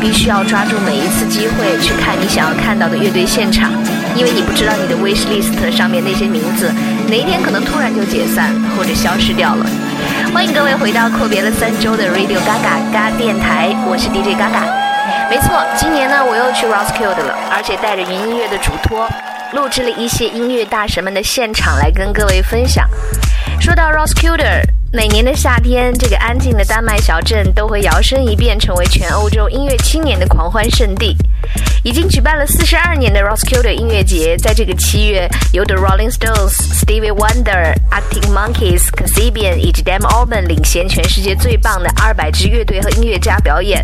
[0.00, 3.70] 必须要抓住每一次机会去看你想要看到的乐队现场，
[4.16, 6.72] 因为你不知道你的 wish list 上面那些名字
[7.08, 9.66] 哪一天可能突然就解散或者消失掉了。
[10.32, 14.64] 欢迎各位回到阔别了三周的 Radio Gaga 嘎电台，我是 DJ Gaga。
[15.28, 19.08] 没错，今年呢我又去 Roskilde 了，而且带着云音乐的嘱托，
[19.52, 22.88] 录制了一些音乐大神们的现场来跟各位分享。
[23.60, 24.62] 说到 Roskilde，
[24.92, 31.16] 每年的夏天，这个安静的丹麦小镇都会摇身一变成为全欧洲音乐青年的狂欢圣地。
[31.84, 43.80] 已经举办了四十二年的 Roskilde 音乐节，在这个七月，由 The Rolling Stones、Stevie Wonder、Arctic Monkeys、Kasabian 以及 damn alban 领衔全世界最棒的二百支乐队和音乐家表演。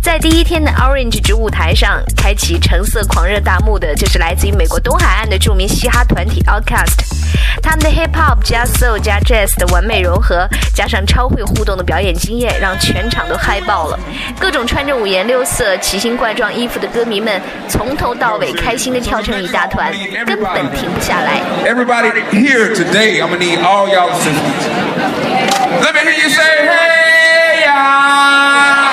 [0.00, 6.92] 在第一天的 Orange 主舞台上，开启橙色狂热大幕的就是来自于美国东海岸的著名嘻哈团体 Outkast。
[7.62, 13.98] 他们的 Hip Hop 加 Soul 加 Jazz 的完美融合，加上超会互动的表演经验，让全场都嗨爆了。
[14.38, 19.92] 各种穿着五颜六色、奇形怪状衣服的歌迷们，从头到尾开心的跳成一大团，
[20.26, 21.40] 根本停不下来。
[21.64, 24.66] Everybody here today, I'm gonna need all y'all assistance.
[25.80, 28.91] Let me hear you say, hey, ya.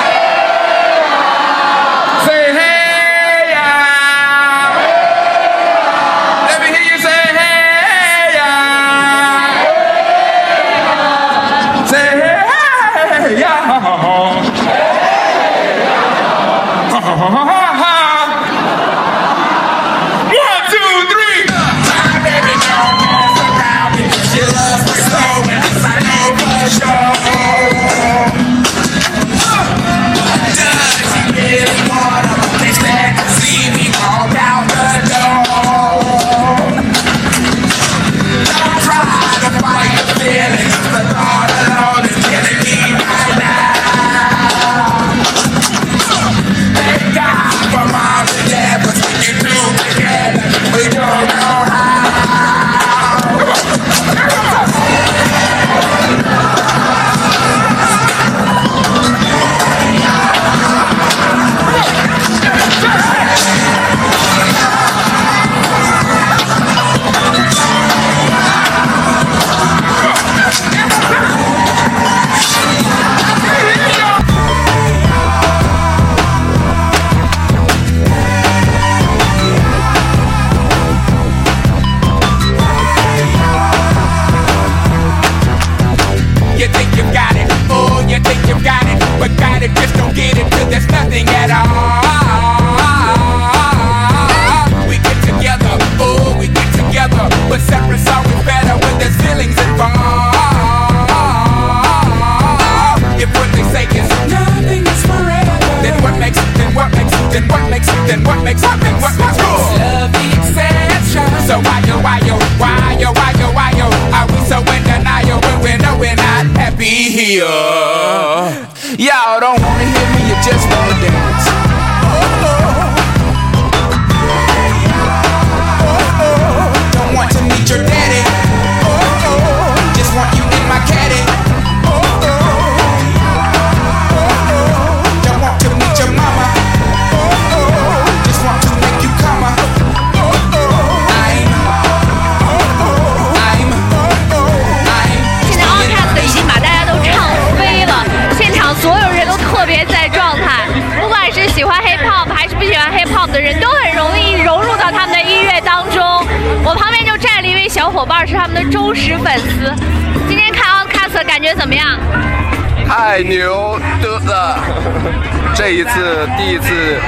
[165.55, 166.99] 这一次第一次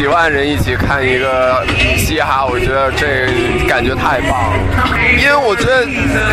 [0.00, 1.62] 几万人一起看一个
[1.94, 3.28] 嘻哈，我觉得这
[3.68, 4.88] 感觉太棒了。
[5.20, 5.84] 因为我觉得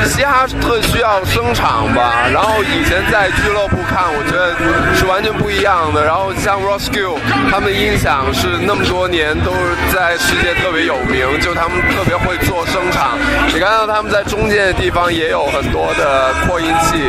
[0.07, 4.55] 嘻哈特需要声场吧，然后以前在俱乐部看，我觉得
[4.95, 6.01] 是完全不一样的。
[6.01, 7.19] 然后像 Roskill，
[7.51, 9.51] 他们音响是那么多年都
[9.91, 13.19] 在世界特别有名，就他们特别会做声场。
[13.51, 17.03] 你看到他们在中间的地方也有很多的扩音器。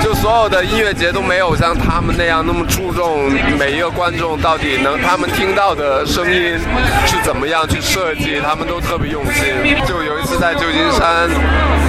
[0.00, 3.28] 就所有的音乐节都没有像他们那样那么注重
[3.58, 6.58] 每一个观众到底能他们听到的声音
[7.06, 9.44] 是怎么样去设计，他们都特别用心。
[9.86, 11.28] 就有一次在旧金山，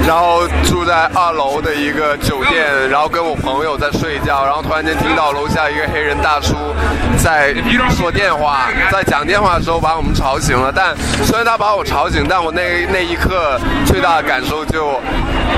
[0.07, 6.55] 然后住在二楼的一个酒店，然后跟我朋友在睡觉，然后突然间听到楼下一个黑人大叔
[7.17, 7.53] 在
[7.97, 10.71] 说电话，在讲电话的时候把我们吵醒了。
[10.75, 14.99] 但虽然他把我吵醒，但我那那一刻最大的感受就。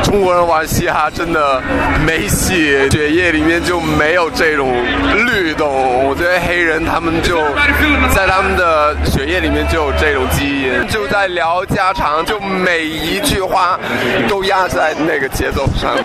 [0.04, 1.62] 中国人玩嘻哈真的
[2.06, 4.74] 没戏，血液里面就没有这种
[5.26, 5.70] 律动。
[6.04, 7.38] 我觉得黑人他们就
[8.14, 13.78] 在他们的血液里面就有这种基因，就在聊家常，就每一句话
[14.30, 15.98] 都压在那个节奏上。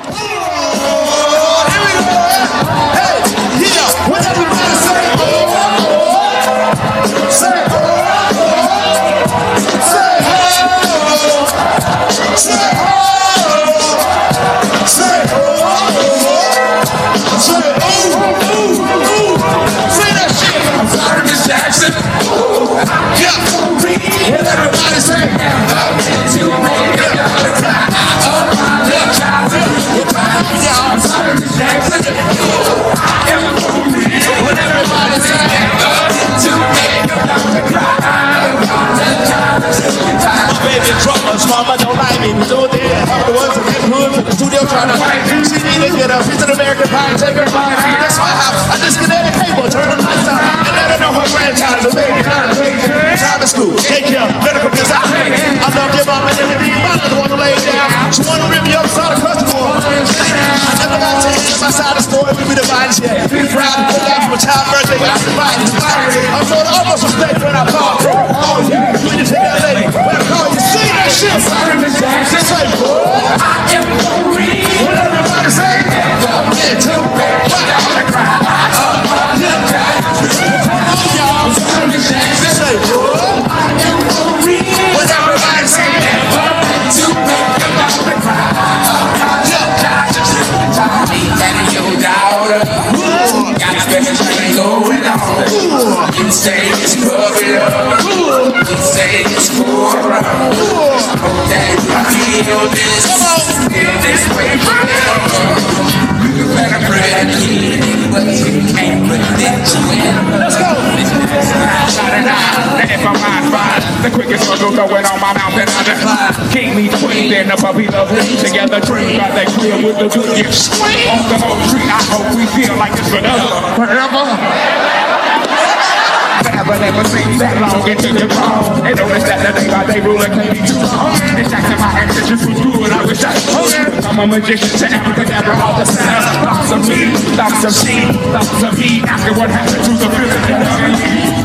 [130.00, 131.16] The day by day ruler can't be too long.
[131.36, 134.04] It's like my ancestors was good, I wish I could.
[134.04, 136.24] I'm a magician to abracadabra all the sound.
[136.44, 137.96] Thoughts of me, thoughts of she,
[138.32, 139.00] thoughts of me.
[139.06, 140.64] After what happened to the feeling that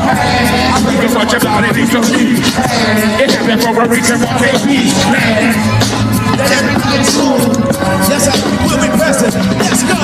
[0.04, 2.42] I think as much about it as you need.
[3.22, 4.90] It happened for a reason, why they be.
[6.32, 7.38] Let everybody school.
[8.08, 9.34] Yes, I will be present.
[9.60, 9.96] Let's go.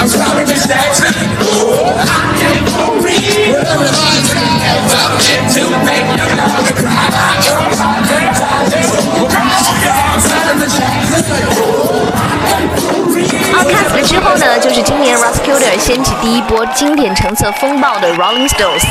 [0.00, 1.12] I'm sorry, Miss Jackson.
[1.40, 3.60] Oh, I am for real.
[3.60, 3.92] What
[5.30, 5.79] everybody
[14.10, 18.82] 之后呢，就是今年 Roskilde 掀起第一波经典成色风暴的 Rolling Stones。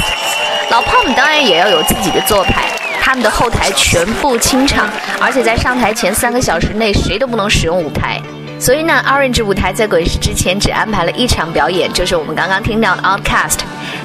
[0.70, 2.70] 老炮们当然也要有自己的做派，
[3.02, 4.88] 他们的后台全部清场，
[5.20, 8.18] 而且在上台前三个小时内谁都不能使用舞台。
[8.58, 13.60] 所以呢，Orange 舞台在滚石之前只安排了一场表演，就是我们刚刚听到的 Outcast，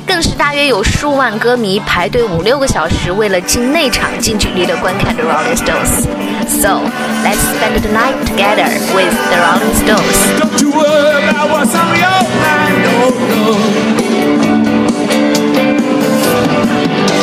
[0.04, 6.23] 更是大约有数万歌迷排队五六个小时，为了进内场近距离的观看的 Rolling Stones。
[6.48, 6.82] So
[7.24, 10.18] let's spend the night together with the Rolling Stones.
[10.40, 12.84] Don't you worry about what's on your mind.
[12.84, 14.64] No, no.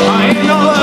[0.10, 0.81] I ain't no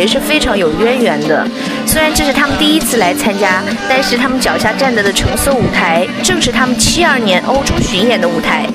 [0.00, 1.46] 也是非常有渊源的。
[1.86, 8.66] 虽然这是他们第一次来参加，但是他们脚下站着的橙色舞台，正是他们72年欧洲巡演的舞台。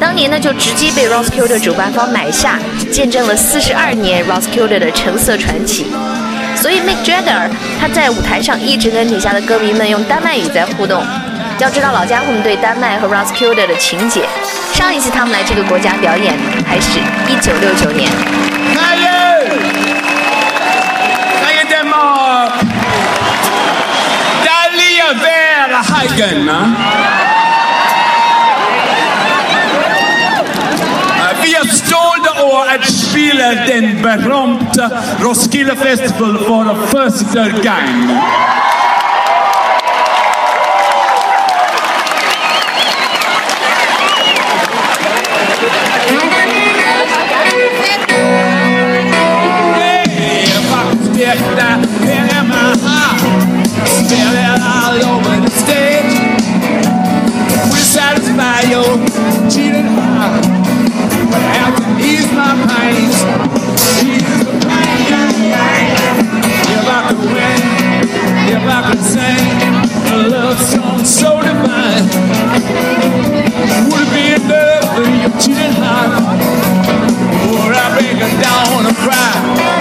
[0.00, 2.58] 当年呢，就直接被 Roskilde 主办方买下，
[2.90, 5.88] 见证了42年 Roskilde 的橙色传奇。
[6.56, 11.02] 所以 Mick Jagger 他在舞台上一直跟底下的歌迷们用丹麦语在互动。
[11.58, 14.22] 要知道老家伙们对丹麦和 Roskilde 的情结。
[14.72, 16.34] 上一次他们来这个国家表演
[16.66, 18.10] 还是一九六九年。
[26.14, 26.76] again now.
[31.42, 34.90] Wir stod och att spela den berömda
[35.20, 38.20] Roskilde Festival för första gången.
[68.90, 71.04] For første gang.
[71.04, 72.06] So divine,
[73.88, 76.12] would it be enough for you cheating heart?
[77.72, 79.79] I break down and cry.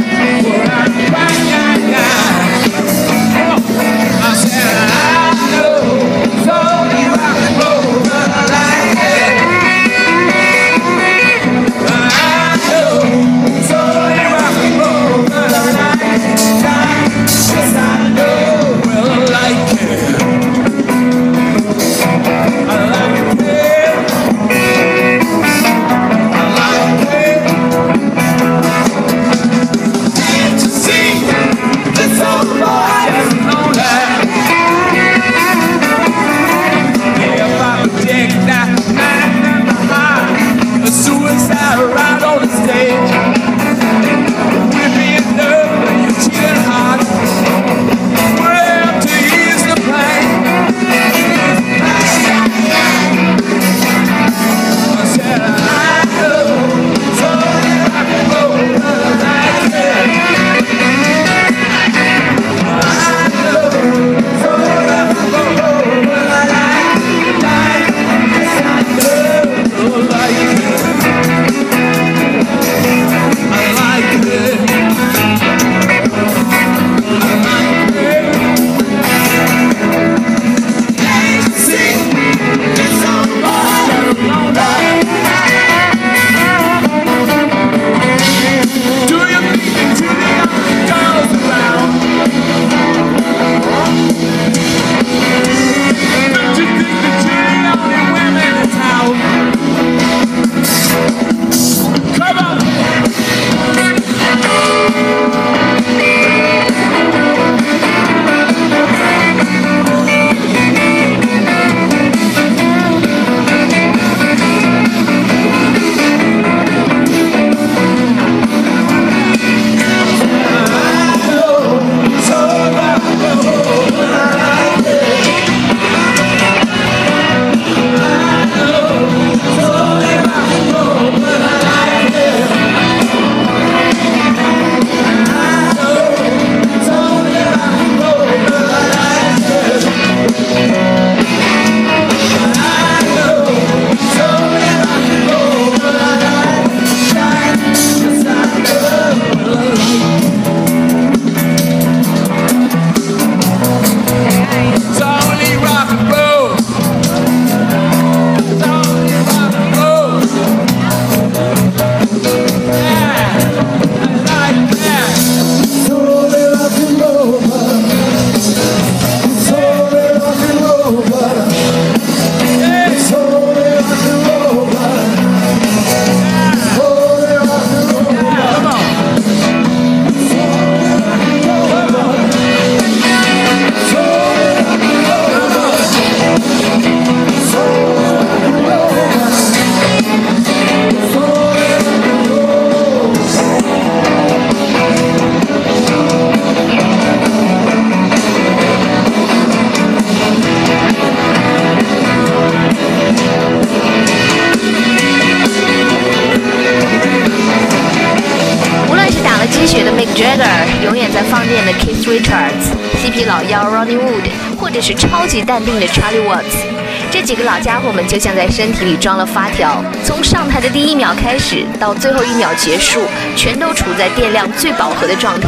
[218.20, 223.02] 像在身体里装了发条，从上台的第一秒开始到最后一秒结束，
[223.36, 225.48] 全都处在电量最饱和的状态。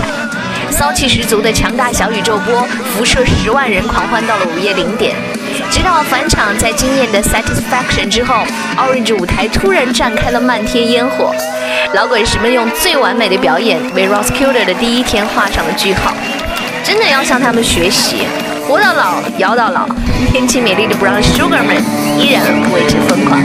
[0.69, 5.13] 骚气十足的强大小宇宙波辐射十万人狂欢到了午夜零点，
[5.69, 8.45] 直到返场在惊艳的 Satisfaction 之后
[8.77, 11.35] ，Orange 舞台突然绽开了漫天烟火，
[11.93, 16.13] 老鬼石们用最完美的表演为 Roskilde 的第一天画上了句号。
[16.83, 18.25] 真的要向他们学习，
[18.71, 19.85] 活到老，摇到老。
[20.31, 21.75] 天气美丽的 Brown Sugar 们
[22.17, 23.43] 依然为之疯狂。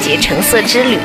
[0.00, 0.98] 节橙色之旅。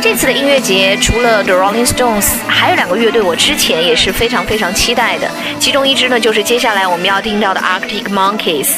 [0.00, 8.68] 这次的音乐节除了 The Rolling Stones，还有两个乐队我之前也是非常非常期待的，其中一支呢就是接下来我们要听到的 Arctic Monkeys。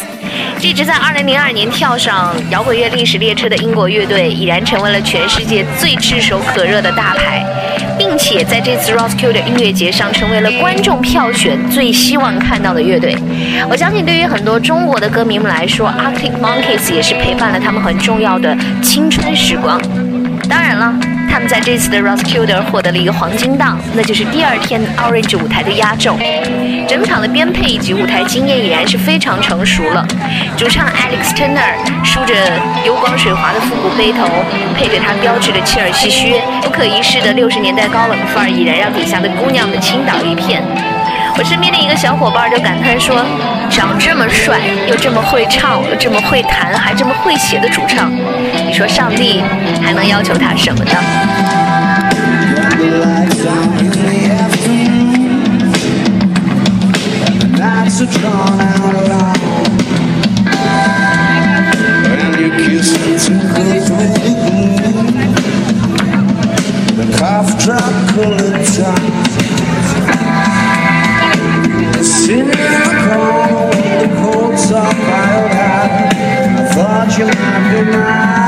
[0.61, 7.44] 这支在2002年跳上摇滚乐历史列车的英国乐队，已然成为了全世界最炙手可热的大牌，
[7.97, 13.16] 并且在这次 Roskilde 音乐节上成为了观众票选最希望看到的乐队。
[13.71, 19.81] 我相信对于很多中国的歌迷们来说，Arctic Monkeys 也是陪伴了他们很重要的青春时光。
[20.49, 20.92] 当然了，
[21.38, 26.18] 他们在这次的 Roskilde 获得了一个黄金档，那就是第二天 Orange 舞台的压轴。
[26.88, 30.05] 整场的编配以及舞台经验已然是非常成熟了。
[30.57, 32.35] 主唱 Alex Turner 梳着
[32.85, 34.27] 油光水滑的复古背头，
[34.74, 40.61] 配着他标志的切尔西靴，不可一世的六十年代高冷范儿，已然让底下的姑娘们倾倒一片。
[41.38, 43.24] 我身边的一个小伙伴就感叹说
[43.70, 48.11] ：“长这么帅，又这么会唱，又这么会弹，还这么会写的主唱，
[48.66, 49.40] 你说上帝
[49.81, 50.90] 还能要求他什么呢？”
[76.78, 78.38] Thought you might be mine.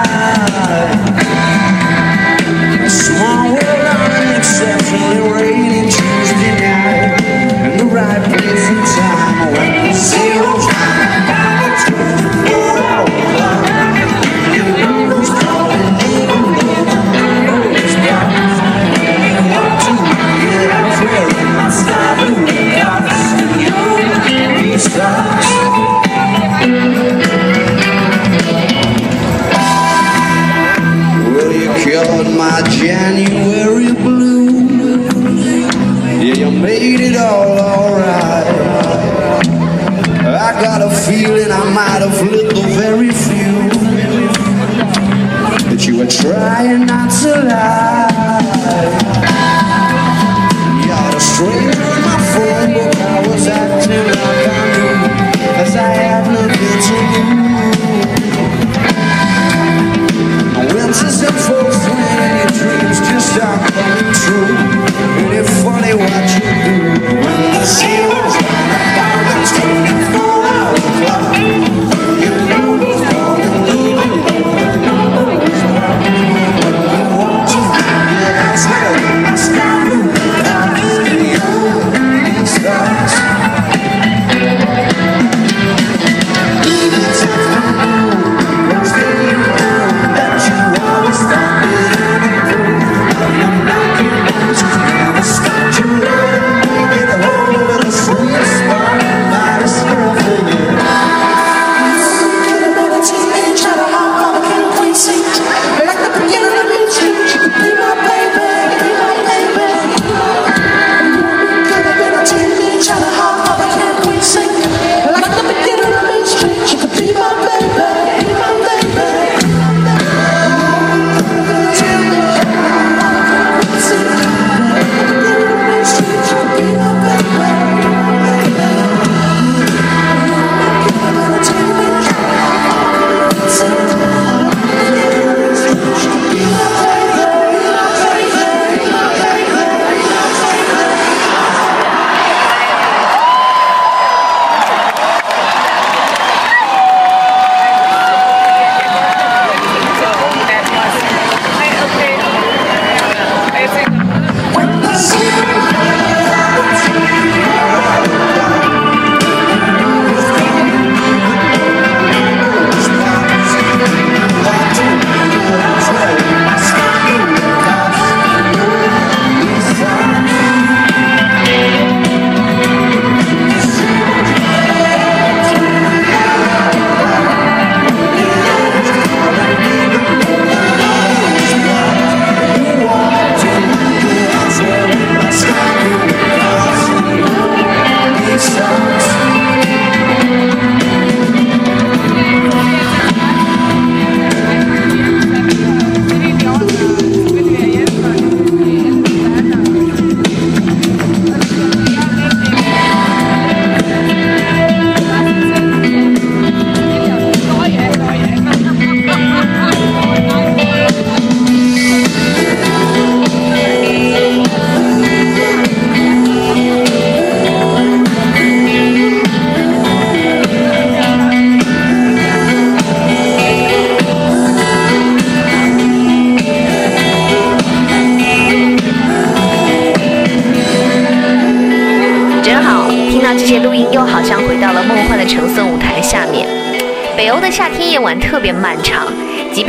[2.87, 7.19] Small world on an exceptionally rainy Tuesday night
[7.67, 10.70] In the right place and time when the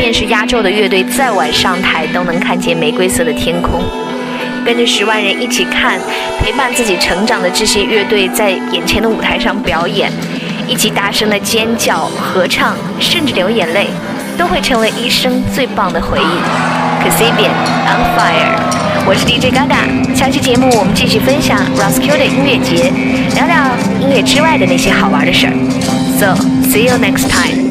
[0.01, 3.83] 便是压轴的乐队再晚上台，都能看见玫瑰色的天空。
[4.65, 5.99] 跟着十万人一起看，
[6.43, 10.11] 陪伴自己成长的这些乐队在眼前的舞台上表演，
[10.67, 13.85] 一起大声的尖叫、合唱，甚至流眼泪，
[14.39, 17.07] 都会成为一生最棒的回忆。
[17.07, 17.51] Cassibian
[17.85, 20.15] on Fire，我是 DJ Gaga。
[20.15, 22.91] 下期节目我们继续分享 Roskilde 的音乐节，
[23.35, 23.55] 聊聊
[24.01, 25.53] 音乐之外的那些好玩的事儿。
[26.19, 26.33] So
[26.67, 27.70] see you next time.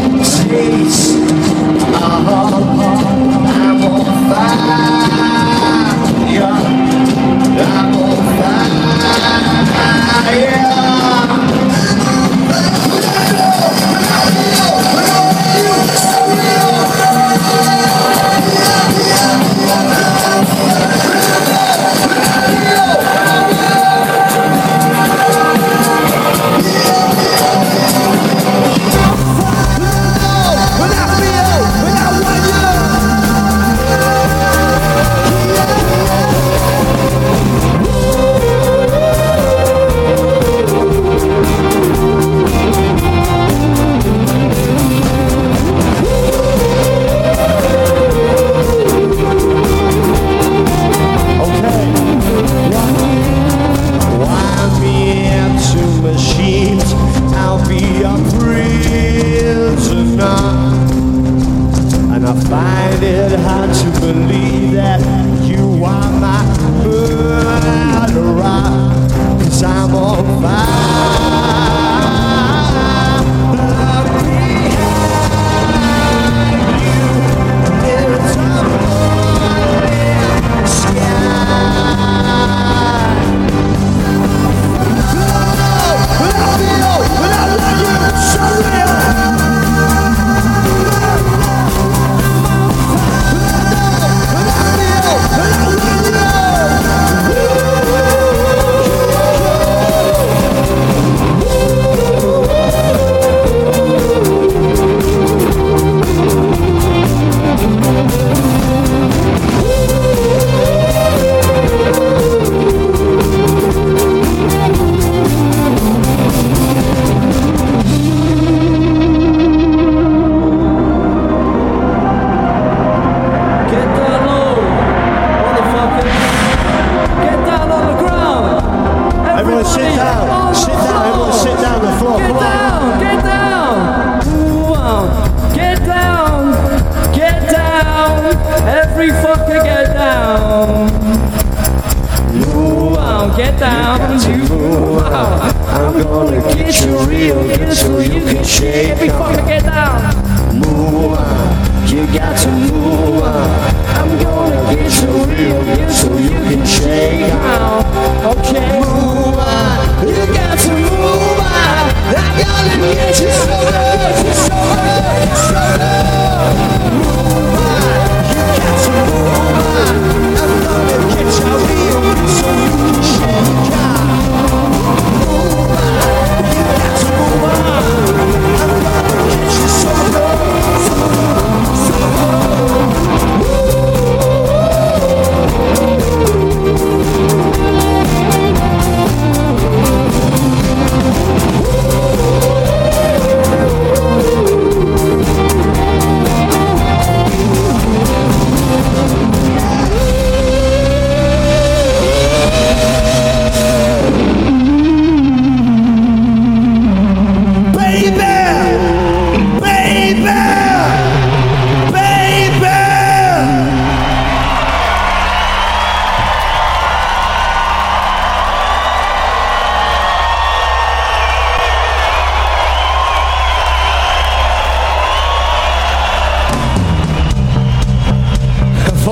[0.00, 1.19] States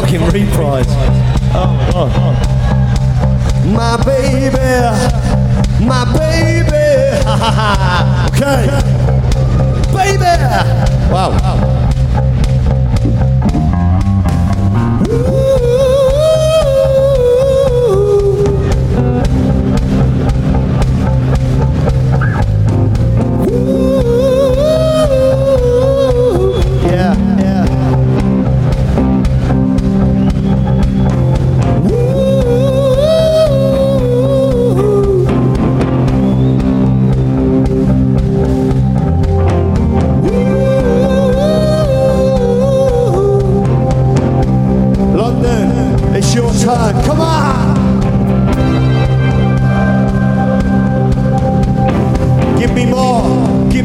[0.08, 0.86] fucking reprise.
[1.54, 2.36] Oh my god.
[3.74, 4.56] My baby,
[5.84, 6.88] my baby.
[8.32, 8.64] okay.
[9.92, 10.32] Baby.
[11.12, 11.30] Wow.
[11.30, 11.58] wow.
[15.10, 15.87] Ooh.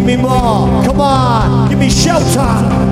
[0.06, 0.84] Give me more.
[0.84, 1.70] Come on.
[1.70, 2.83] Give me shelter.